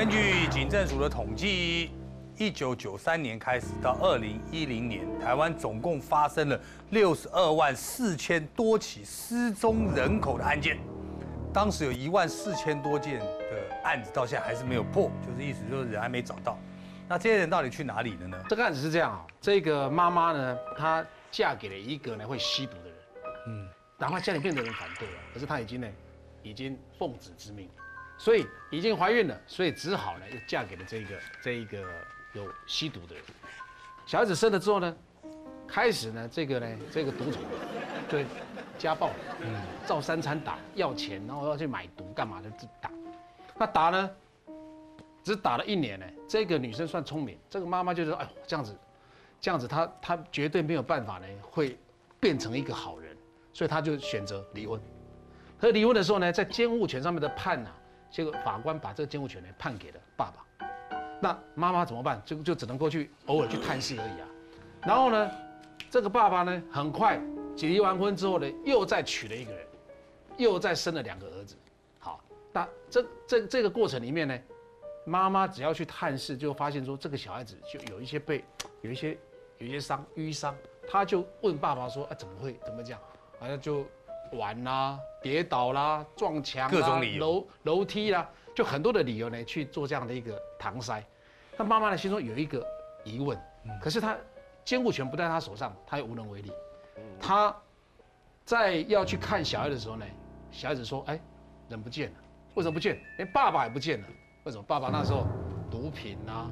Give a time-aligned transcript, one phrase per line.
[0.00, 1.90] 根据警政署的统计，
[2.38, 10.78] 一九九三年开始到二零一零年，台湾总共发生了六十二万四千多起失踪人口的案件。
[11.52, 13.26] 当时有一万四千多件的
[13.84, 16.58] 案子到现在还是没有破，就是意思就是人还没找到。
[17.06, 18.42] 那这些人到底去哪里了呢？
[18.48, 22.94] 这个案子是这样啊，这个妈妈呢，她嫁给了一个呢会吸毒的人，
[23.48, 25.86] 嗯，然后家里面的人反对了，可是她已经呢，
[26.42, 27.68] 已经奉子之命，
[28.20, 31.78] 所以已经怀孕了，所以只好呢又嫁给了这个这一个
[32.34, 33.24] 有吸毒的人。
[34.04, 34.94] 小孩子生了之后呢，
[35.66, 37.40] 开始呢这个呢这个毒虫
[38.10, 38.26] 对
[38.76, 39.08] 家暴，
[39.40, 42.90] 嗯，照三餐打，要钱，然后要去买毒干嘛的打，
[43.56, 44.10] 那打呢？
[45.24, 48.76] 只打了一年呢，这个女生算聪明，这个妈妈就说：“哎呦，这样子，
[49.40, 51.78] 这样子，她她绝对没有办法呢，会
[52.18, 53.16] 变成一个好人，
[53.52, 54.78] 所以她就选择离婚。
[55.58, 57.70] 可离婚的时候呢，在监护权上面的判呢，
[58.10, 60.66] 结果法官把这个监护权呢判给了爸爸。
[61.20, 62.20] 那妈妈怎么办？
[62.24, 64.28] 就就只能过去偶尔去探视而已啊。
[64.82, 65.30] 然后呢，
[65.90, 67.20] 这个爸爸呢，很快
[67.56, 69.66] 离完婚之后呢，又再娶了一个人，
[70.36, 71.56] 又再生了两个儿子。
[71.98, 72.20] 好，
[72.52, 74.38] 那这这这个过程里面呢？
[75.06, 78.44] 妈妈只要去探视，就发现说这个小孩子就有一些被
[78.82, 79.18] 有一些
[79.58, 80.54] 有一些伤淤伤，
[80.88, 83.00] 他就问爸爸说：“啊，怎么会怎么讲？
[83.38, 83.86] 好像就
[84.32, 91.02] 玩啦、跌倒啦、撞墙啦、楼楼梯啦，就很多的理由呢去做这样的一个搪塞。
[91.56, 92.64] 那妈妈呢心中有一个
[93.04, 93.38] 疑问，
[93.80, 94.16] 可是他
[94.64, 96.52] 监护权不在他手上，他又无能为力。
[97.20, 97.54] 他
[98.44, 100.04] 在要去看小孩的时候呢，
[100.50, 101.20] 小孩子说：“哎，
[101.68, 102.16] 人不见了，
[102.54, 103.00] 为什么不见？
[103.18, 104.06] 连爸爸也不见了。”
[104.44, 105.26] 为什么爸爸那时候
[105.70, 106.50] 毒品啊、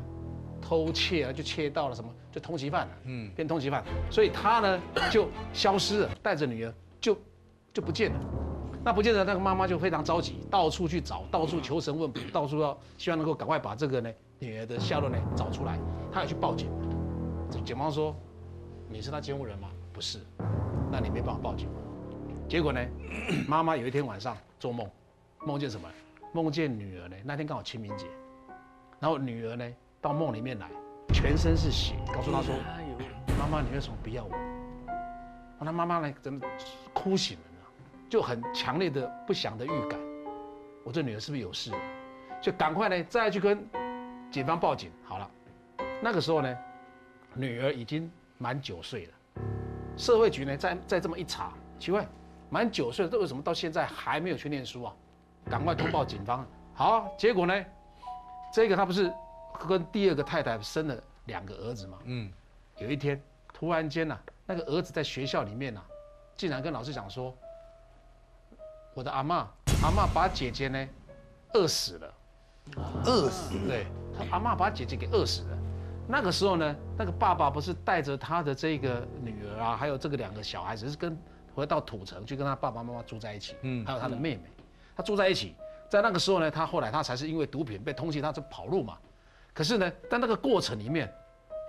[0.61, 7.17] 偷窃啊，就窃到了什么，就通缉犯了，嗯，变通缉犯，所以他呢就消失了，带着女儿就
[7.73, 8.21] 就不见了。
[8.85, 15.79] 那不见得，那个妈妈就非常着急，到处去找，到处求神问卜，到处要希望能够赶快把这个呢女儿的下落呢找出来。
[16.13, 16.69] 她也去报警，
[17.65, 18.15] 警方说
[18.89, 19.69] 你是他监护人吗？
[19.93, 20.21] 不是，
[20.91, 21.69] 那你没办法报警。
[22.49, 22.81] 结果呢，
[23.47, 24.89] 妈妈有一天晚上做梦，
[25.45, 25.89] 梦见什么？
[26.33, 28.07] 梦见女儿呢，那天刚好清明节，
[29.01, 29.69] 然后女儿呢
[30.01, 30.71] 到梦里面来，
[31.13, 32.55] 全身是血，告诉她说
[33.39, 34.31] ：“妈妈，你为什么不要我？”
[34.87, 36.47] 然后她妈妈呢，真的
[36.95, 37.45] 哭醒了，
[38.09, 39.99] 就很强烈的不祥的预感，
[40.85, 41.71] 我这女儿是不是有事？
[42.41, 43.67] 就赶快呢再去跟
[44.31, 44.91] 警方报警。
[45.05, 45.31] 好了，
[46.03, 46.57] 那个时候呢，
[47.35, 49.13] 女儿已经满九岁了，
[49.97, 52.07] 社会局呢再再这么一查，奇怪，
[52.49, 54.95] 满九岁了，这为什么到现在还没有去念书啊？
[55.51, 56.47] 赶快通报警方。
[56.75, 57.65] 好，结果呢？
[58.53, 59.13] 这个他不是
[59.69, 61.99] 跟第二个太太生了两个儿子吗？
[62.05, 62.33] 嗯。
[62.79, 63.21] 有一天，
[63.53, 65.83] 突然间呢，那个儿子在学校里面呢，
[66.37, 67.37] 竟然跟老师讲说
[68.99, 69.49] ：“我的阿妈，
[69.81, 70.89] 阿妈把姐姐呢
[71.55, 72.15] 饿死了。”
[73.07, 73.57] 饿死？
[73.65, 75.59] 对，他阿妈把姐姐给饿死了。
[76.09, 81.17] 那个时候呢，那个爸爸不是带着他的这个女儿啊，还有这个两个小孩子，是跟
[81.55, 83.55] 回到土城去跟他爸爸妈妈住在一起。
[83.63, 83.87] 嗯。
[83.87, 84.51] 还有他的妹妹。
[84.97, 85.55] 他住在一起，
[85.89, 88.99] 在那个时候呢，他后来他才是因为毒品被通缉，他就跑路嘛。
[89.55, 91.09] 可是呢，在那个过程里面，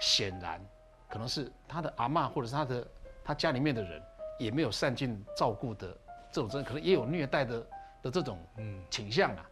[0.01, 0.59] 显然
[1.07, 2.87] 可能是他的阿妈或者是他的
[3.23, 4.01] 他家里面的人
[4.39, 5.95] 也没有善尽照顾的
[6.31, 7.67] 这种真，可能也有虐待的
[8.03, 9.49] 的这种嗯倾向啊。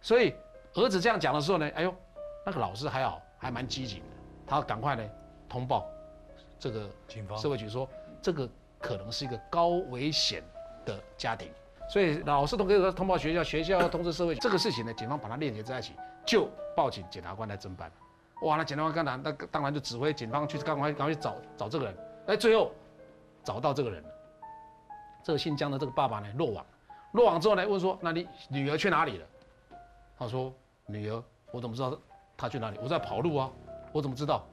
[0.00, 0.34] 所以
[0.74, 1.94] 儿子这样讲的时候呢，哎呦，
[2.44, 4.06] 那个老师还好，还蛮机警的，
[4.46, 5.02] 他赶快呢
[5.48, 5.86] 通报
[6.58, 7.88] 这个警方社会局说，
[8.22, 8.48] 这个
[8.80, 10.42] 可能是一个高危险
[10.84, 11.50] 的家庭。
[11.88, 14.34] 所以老师都可以通报学校，学校要通知社会。
[14.34, 15.92] 这个事情呢，警方把它链接在一起，
[16.26, 17.90] 就报警，检察官来侦办。
[18.42, 21.96] 哇，那检察官当然那当然就指挥警方去赶快赶快去找找这个人。
[22.26, 22.72] 哎，最后
[23.44, 24.08] 找到这个人了。
[25.26, 26.64] 这个姓江的这个爸爸呢落网，
[27.10, 29.26] 落网之后呢问说：那你女儿去哪里了？
[30.16, 30.54] 他说：
[30.86, 31.20] 女儿，
[31.50, 31.98] 我怎么知道
[32.36, 32.78] 她去哪里？
[32.80, 33.50] 我在跑路啊，
[33.90, 34.46] 我怎么知道？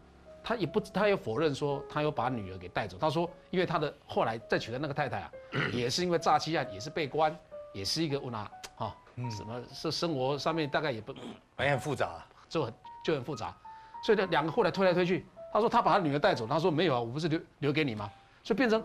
[0.44, 2.97] 他也不，他也否认说他有把女儿给带走。
[3.00, 5.31] 他说，因为他的后来再娶的那个太太啊，
[5.72, 7.38] 也是因为诈欺案，也是被关，
[7.71, 8.95] 也是一个问啊，哈，
[9.30, 11.13] 什么是生活上面大概也不，
[11.59, 12.74] 也很复杂，就很
[13.06, 13.56] 就很复杂。
[14.03, 18.09] 所以呢，两个后来推来推去，他说他把他女儿带走，他说没有啊，我不是留留给你吗？
[18.44, 18.83] 所以变成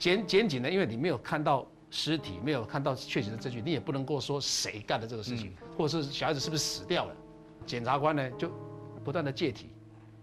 [0.00, 7.14] 检检警呢，因为你没有看到尸体，没有看到确实的证据，你也不能够说谁干的这个事情，或者是小孩子是不是死掉了。
[7.66, 8.50] 检察官呢就
[9.04, 9.70] 不断的借题。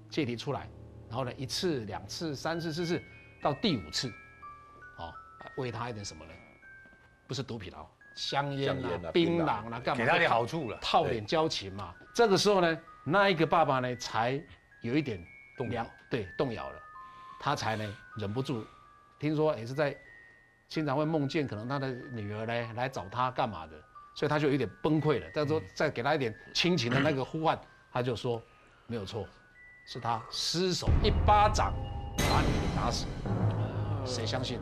[0.09, 0.69] 借题出来，
[1.09, 3.03] 然后呢，一次、两次、三次、四次，
[3.41, 4.07] 到第五次，
[4.97, 5.13] 哦，
[5.57, 6.31] 喂他一点什么呢？
[7.27, 7.85] 不是毒品哦，
[8.15, 9.95] 香烟啊、槟榔啊，干嘛？
[9.97, 11.93] 给他点好处了，套点交情嘛。
[12.15, 14.41] 这个时候呢，那一个爸爸呢，才
[14.81, 15.21] 有一点
[15.57, 16.79] 动摇，对，动摇了，
[17.37, 18.65] 他才呢忍不住，
[19.19, 19.95] 听说也是在
[20.67, 23.73] 经常会梦见，可能他的女儿呢来找他干嘛的，
[24.15, 25.29] 所以他就有点崩溃了。
[25.31, 27.59] 再说再给他一点亲情的那个呼唤，
[27.91, 28.41] 他就说
[28.85, 29.25] 没有错，
[29.85, 31.73] 是他失手一巴掌
[32.17, 33.05] 把你给打死。
[34.05, 34.59] 谁相信？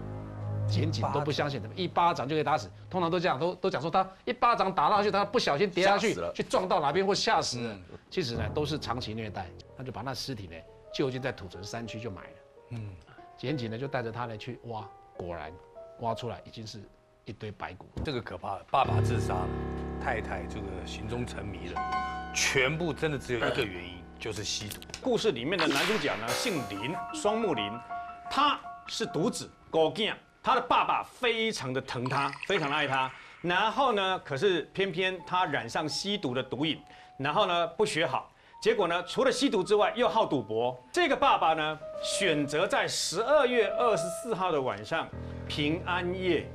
[0.68, 2.68] 检警都不相信，一巴掌就可以打死。
[2.90, 7.78] 通常都这样，都都讲说他一巴掌打下去，他不小心跌下去，去撞到哪边或吓死了。
[8.10, 9.48] 其实呢，都是长期虐待。
[9.78, 10.56] 他就把那尸体呢，
[10.92, 12.38] 就近在土城山区就埋了。
[12.72, 12.90] 嗯，
[13.38, 14.88] 检警呢就带着他呢去挖，
[15.18, 15.52] 果然
[16.00, 16.82] 挖出来已经是
[17.26, 17.88] 一堆白骨。
[18.04, 19.50] 这个可怕，爸爸自杀了，
[20.02, 24.80] 太太这个行踪成谜了，全部真的只有一个原因，就是吸毒。
[25.02, 27.72] 故事里面的男主角呢，姓林，双木林，
[28.30, 30.14] 他是独子，狗囝。
[30.42, 33.12] 他的爸爸非常的疼他，非常的爱他。
[33.42, 36.80] 然后呢，可是偏偏他染上吸毒的毒瘾，
[37.18, 38.32] 然后呢不学好，
[38.62, 40.76] 结果呢除了吸毒之外又好赌博。
[40.92, 45.08] 这个爸爸呢选择在十二月二十四号的晚上
[45.48, 46.50] 平安夜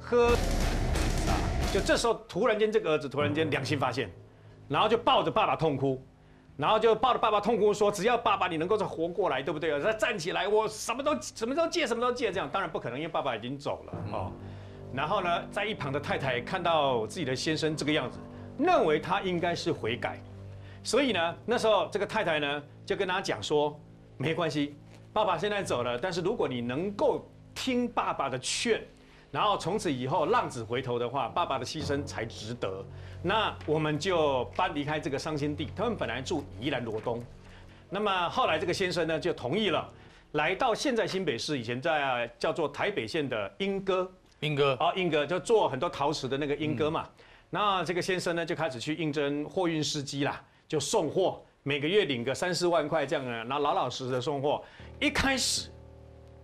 [0.00, 1.32] 喝，啊，
[1.72, 4.10] 就这时候突然间这个儿子突然间良心发现，
[4.68, 6.02] 然后就抱着爸爸痛哭。
[6.54, 9.80] 然后就抱着爸爸痛哭说：“只要爸爸你能够再活过来，对不对？
[9.80, 12.30] 再站起来，我什么都什么都借，什么都借。
[12.30, 14.30] 这样当然不可能，因为爸爸已经走了哦。
[14.92, 18.18] 然后呢，在一旁的太太看到自己的先生这个样子，
[18.58, 20.22] 认为他应该是悔改，
[20.82, 23.78] 所以呢，那时候这个太太呢就跟他讲说：
[24.16, 24.76] 没关系，
[25.12, 28.82] 爸爸现在走了，但是如果你能够听爸爸的劝。”
[29.32, 32.84] 然后从此以后浪子回头的话，爸爸的牺牲才值得。
[33.22, 35.70] 那我们就搬离开这个伤心地。
[35.74, 37.24] 他们本来住宜兰罗东，
[37.88, 39.90] 那么后来这个先生呢就同意了，
[40.32, 44.12] 来到现在新北市，以前在叫做台北县的莺歌。
[44.40, 47.08] 莺歌哦，莺歌就做很多陶瓷的那个莺歌嘛。
[47.48, 54.64] 那这个先生呢就开始去应征货运司机啦，就送货，每个月领个三四万块这样的，然后老老实实的送货。
[54.98, 55.68] 一开始，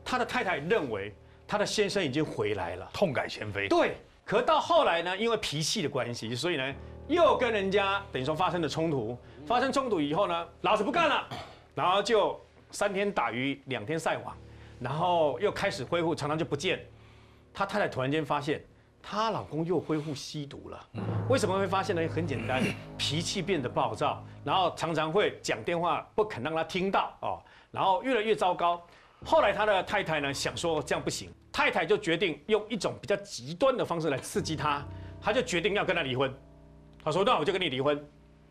[0.04, 1.14] 他的太太认为。
[1.50, 3.68] 他的先生已经回来了，痛改前非。
[3.68, 6.74] 对，可到后来呢，因为脾气的关系，所以呢，
[7.06, 9.16] 又跟人家等于说发生了冲突。
[9.46, 11.26] 发生冲突以后呢，老子不干了，
[11.74, 12.38] 然后就
[12.70, 14.36] 三天打鱼两天晒网，
[14.78, 16.84] 然后又开始恢复，常常就不见。
[17.54, 18.62] 他太太突然间发现，
[19.10, 20.78] 她老公又恢复吸毒了。
[21.30, 22.06] 为什么会发现呢？
[22.14, 22.62] 很简单，
[22.98, 27.40] 脾气变得暴躁，然后常常会讲电话不肯让她听到哦，
[27.70, 28.82] 然后越来越糟糕。
[29.24, 34.84] 后来他的太太呢想说这样不行，太太就决定用一种比较极端的方式来刺激他，
[35.22, 36.30] 他就决定要跟他离婚。
[37.02, 37.98] 他说：“那我就跟你离婚，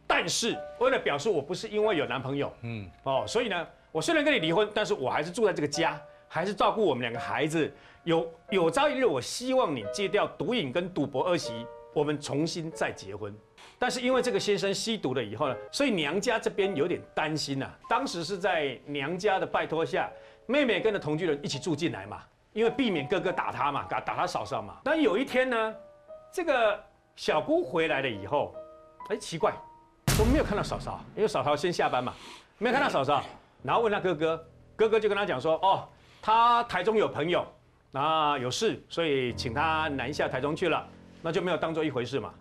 [0.07, 7.71] 但是为了表示我不是因为有男朋友，嗯，哦，所以呢，我虽然跟你离婚，但是我还是住在这个家，还是照顾我们两个孩子。
[8.07, 13.35] 有有朝一日，我希望你戒掉毒瘾跟赌博恶习，我们重新再结婚。
[13.77, 17.69] 但是因为这个先生吸毒了以后呢，所以娘家这边有点担心呐。
[17.89, 20.09] 当时是在娘家的拜托下。”
[20.49, 22.23] 妹妹跟着同居人一起住进来嘛，
[22.53, 24.77] 因为避免哥哥打她嘛，打打她嫂嫂嘛。
[24.85, 25.75] 但有一天呢，
[26.31, 26.81] 这个
[27.17, 28.55] 小姑回来了以后，
[29.09, 29.51] 哎，奇怪，
[30.17, 32.13] 都没有看到嫂嫂，因为嫂嫂先下班嘛，
[32.57, 33.21] 没有看到嫂嫂。
[33.61, 35.85] 然后问他哥哥，哥哥就跟他讲说，哦，
[36.21, 37.45] 他台中有朋友，
[37.99, 40.87] 啊有事，所以请他南下台中去了，
[41.21, 42.33] 那就没有当做一回事嘛。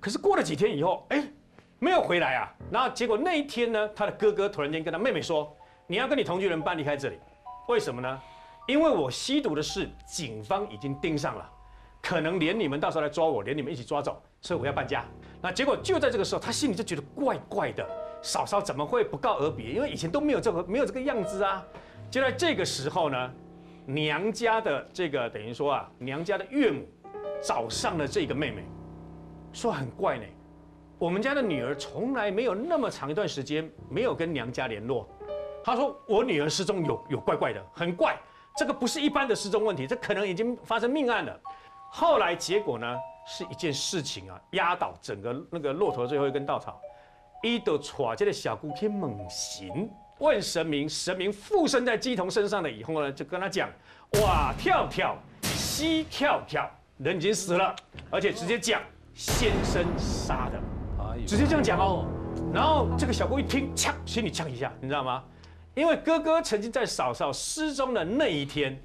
[0.00, 1.26] 可是过了几天以后，哎，
[1.78, 2.52] 没有回来啊。
[2.70, 5.56] 然后结果那一天呢，他的哥哥突然间跟他妹妹说，
[5.86, 7.18] 你要跟你同居人搬离开这里。
[7.68, 8.20] 为什么呢？
[8.66, 11.50] 因为我吸毒的事，警方已经盯上了，
[12.02, 15.04] 可能连你们到时候来抓我，连你们一起抓走，所以我要搬家。
[15.40, 17.86] 那结果就在这个时候，他心里就觉得怪怪的，
[18.22, 19.70] 嫂嫂怎么会不告而别？
[19.70, 21.62] 因为以前都没有这个没有这个样子啊。
[22.10, 23.30] 就在这个时候呢，
[23.86, 26.86] 娘家的这个等于说啊，娘家的岳母
[27.42, 28.64] 找上了这个妹妹，
[29.52, 30.24] 说很怪呢，
[30.98, 35.08] 我们家的女儿从来没有那么长一段时间没有跟娘家联络。
[35.62, 38.18] 他说：“我女儿失踪有有怪怪的，很怪。
[38.54, 41.40] 这个不是一般的失踪问题，这可能已经发生命案了。
[41.90, 46.78] 后来结果呢，是一件事情啊，压倒整个那个骆驼最后一根稻草。
[47.42, 53.68] 伊都揣这个小姑去猛行，问神明，神明附身在鸡童身上了以后呢，就跟他讲：
[54.22, 57.74] 哇，跳跳，西跳跳，人已经死了，
[58.10, 58.80] 而且直接讲
[59.14, 60.60] 先生杀的，
[61.26, 62.06] 直接这样讲哦。
[62.52, 65.22] 然后这个小姑一听，呛，心里呛一下，你知道吗？”
[65.74, 68.80] 因为哥哥曾经在嫂嫂失踪的那一天，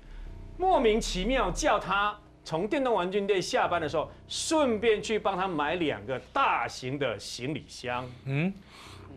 [0.57, 8.03] 莫名其妙叫他从电动玩具店下班的时候，顺便去帮他买两个大型的行李箱。
[8.25, 8.51] 嗯，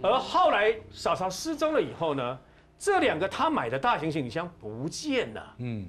[0.03, 2.39] 而后来嫂嫂失踪了以后呢，
[2.79, 5.55] 这两个他买的大型行李箱不见了。
[5.59, 5.89] 嗯，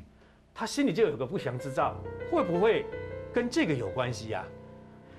[0.54, 1.96] 他心里就有个不祥之兆，
[2.32, 2.86] 会不会
[3.34, 4.46] 跟这个有关系呀？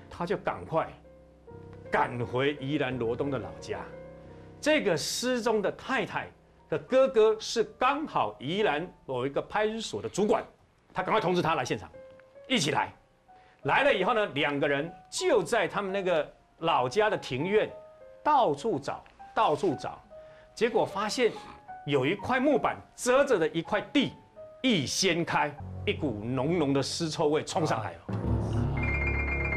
[0.09, 0.87] 他就赶快
[1.91, 3.81] 赶回宜兰罗东的老家。
[4.61, 6.27] 这个失踪的太太。
[6.67, 10.43] 的哥哥是刚好宜兰某一个派出所的主管，
[10.91, 11.87] 他赶快通知他来现场，
[12.47, 12.91] 一起来。
[13.65, 17.71] 来了以后呢，两个人就在他们那个老家的庭院
[18.25, 19.03] 到处找，
[19.35, 20.01] 到处找，
[20.55, 21.31] 结果发现
[21.85, 24.13] 有一块木板遮着的一块地，
[24.63, 25.55] 一掀开，
[25.85, 27.99] 一股浓浓的尸臭味冲上来了。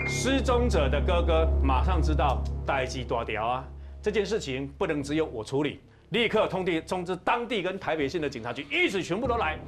[0.06, 3.64] 失踪者的哥哥马上知道代际多条啊，
[4.02, 9.58] 这件事情不能只有我处理，立刻通地通知当地跟台北县的警察局，一起全部都来。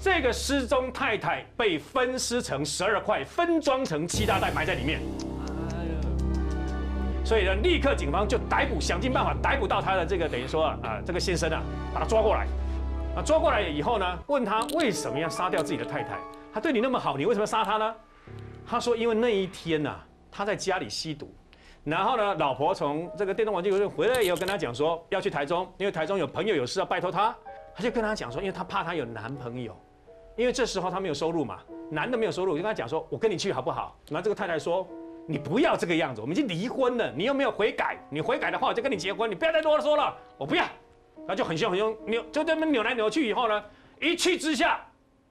[0.00, 5.00] 这个失踪太太被分尸成十二块，分装成七大袋埋在里面。
[7.28, 11.60] 所以呢，立刻警方就逮捕，想尽办法逮捕到他的这个等于说啊，这个先生啊，
[11.92, 12.46] 把他抓过来。
[13.14, 16.18] 啊，抓过来以后呢，问他为什么要杀掉自己的太太？
[16.54, 17.94] 他对你那么好，你为什么杀他呢？
[18.66, 19.94] 他说：“因为那一天呐，
[20.32, 21.30] 他在家里吸毒，
[21.84, 27.36] 然后呢，老婆从这个电动玩具回来以后，跟他讲说要去台中，因为台中有朋友有事要拜托他，
[27.74, 29.78] 他就跟他讲说，因为他怕他有男朋友，
[30.34, 31.58] 因为这时候他没有收入嘛，
[31.90, 33.94] 男的没有收入，我就跟他讲说，我跟你去好不好？
[34.08, 34.88] 然后这个太太说，
[35.30, 40.64] 你不要这个样子，我们已经离婚了，你又没有悔改，你悔改的话我就跟你结婚，你不要再多说了，我不要。
[41.18, 43.62] 然后就很凶很凶，扭就这么扭来扭去以后呢，
[44.00, 44.80] 一气之下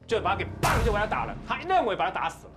[0.05, 2.53] 就把他给棒就把他打了，他认为把他打死了。”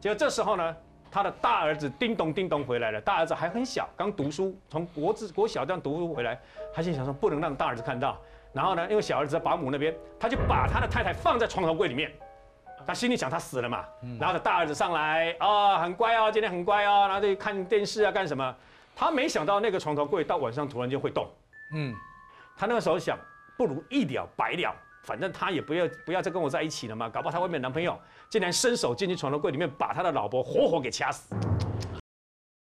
[0.00, 0.76] 结果这时候呢，
[1.10, 2.98] 他的大儿子叮咚叮咚回来了。
[3.02, 6.40] 大儿子还很小，刚读书，从国字国小这样读书回来。
[6.72, 8.16] 他心想说，不能让大儿子看到。
[8.54, 12.10] 然后呢，因为小儿子在保姆那边，他就把他的太太放在床头柜里面。
[12.86, 13.84] 他心里想，他死了嘛。
[14.18, 18.54] 然后他大儿子上来，啊，很乖哦，今天很乖哦，然后就看电视啊，干什么？
[18.94, 21.26] 他没想到那个床头柜到晚上突然间会动。
[21.74, 21.94] 嗯，
[22.56, 23.18] 他那个时候想，
[23.56, 24.74] 不如一了百了。
[25.04, 27.98] 反正他也不要不要再跟我在一起了嘛，搞不好他外面男朋友
[28.30, 31.34] 竟然伸手进去床头柜里面把他的老婆活活给掐死。